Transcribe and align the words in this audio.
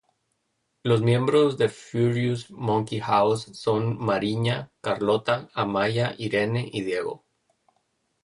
Los 0.81 1.03
miembros 1.03 1.59
de 1.59 1.69
Furious 1.69 2.49
Monkey 2.49 2.99
House 3.01 3.51
son 3.55 4.03
Mariña, 4.03 4.71
Carlota, 4.81 5.51
Amaya, 5.53 6.15
Irene 6.17 6.67
y 6.73 6.81
Diego. 6.83 7.23